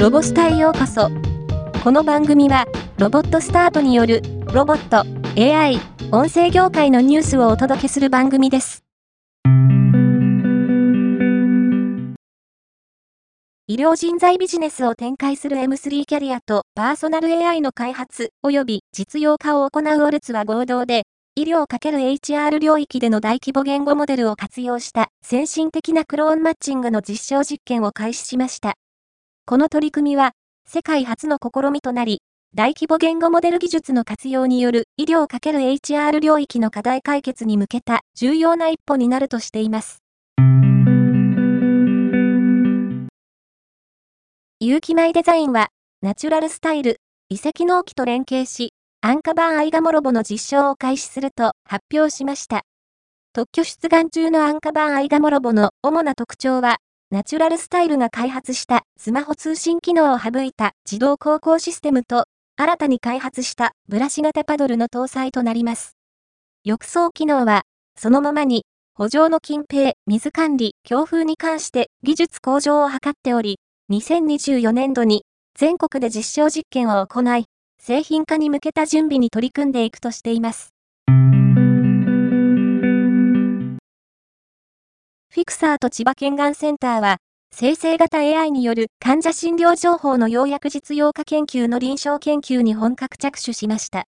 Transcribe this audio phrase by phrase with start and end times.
[0.00, 1.10] ロボスタへようこそ。
[1.84, 2.64] この番組は、
[2.96, 5.04] ロボットスタートによる、ロボット、
[5.38, 5.78] AI、
[6.10, 8.82] 音声業界のニュースをお届けする番組です。
[13.66, 21.02] 医療人材ビジネスを展開する M3 キャリアとパーソナル AI の開発及び実用化を行うオルツは合同で、
[21.34, 28.76] 医療 ×HR 領域での大規模言語モデルを活用した先進的なクローンマッチングの実証実験を開始しました。
[29.50, 30.30] この取り組みは、
[30.64, 32.22] 世界初の試みとなり、
[32.54, 40.04] 大規模言語モデル技術の活用による医療 ×HR 領域の課題解決に向けた重要な一歩になるとしています。
[44.60, 45.70] 有機米デザインは、
[46.00, 52.62] ナチュラルスタイル、遺跡納期と連携し、アンカバーアイガモロボの実証を開始すると発表しました。
[53.32, 56.76] 特許出願中のアンカバーアイガモロボの主な特徴は、
[57.12, 65.96] ナチュラルスタイルが開発したスマホ通信機能を省いた自動航行システムと、新たに開発したブラシ型パドルの搭載となります。
[66.62, 67.62] 浴槽機能は、
[67.98, 73.58] そのままに、補助の近平、水管理、強風に関して技術向上を図っており、
[73.90, 75.24] 2024年度に
[75.58, 77.46] 全国で実証実験を行い、
[77.82, 80.74] 製品化に向けた準備に取り組んでいくとしています。
[85.40, 87.16] フィクサーと千葉県がんセンターは、
[87.50, 94.04] 生成型 AI による患者診療情報の要約実用化研究の臨床研究に本格着手しました。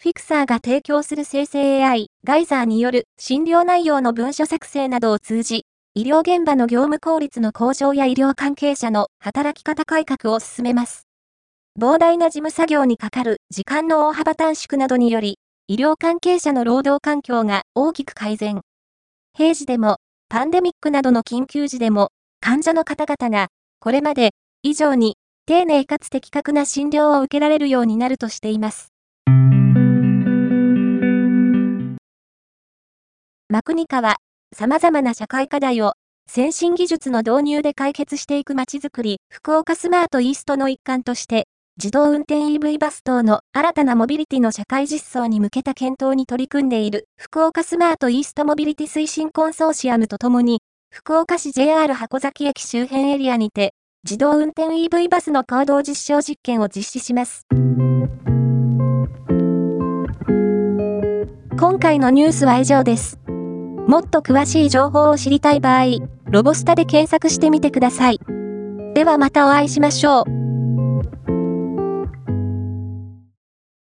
[0.00, 5.64] フィクサーが提供する生成 AI、ガイザーによる診療内容の文書作成などを通じ、
[5.96, 11.08] 医療現場の業務効率の向上や医療関係者の働き方改革を進めます。
[11.76, 18.60] 膨大な事務作業にかかる時間の大幅短縮などにより、医療関係者の労働環境が大きく改善。
[19.34, 19.96] 平時でも
[20.32, 22.08] パンデミックなどの緊急時でも、
[22.40, 23.48] 患者の方々が、
[23.80, 24.30] これまで
[24.62, 28.94] 以上に丁寧かつ的確な診療を受けられるようになるとしています。
[33.50, 34.16] マクニカは、
[34.56, 35.92] 様々な社会課題を
[36.26, 41.46] 先進技術の導入で解決していく街づくり、福岡スマートイーストの一環として、
[41.78, 50.60] 自動運転 EV バス等の新たなモビリティの社会実装に向けた検討に取り組んでいる福岡スマートイーストモビリティ推進コンソーシアムとともに、
[50.90, 53.72] 福岡市 JR 箱崎駅周辺エリアにて、
[54.04, 57.46] 自動運転 EV バスの行動実証実験を実施します。
[61.58, 63.18] 今回のニュースは以上です。
[63.88, 65.84] もっと詳しい情報を知りたい場合、
[66.26, 68.20] ロボスタで検索してみてください。
[68.92, 70.31] ではまたお会いしましょう。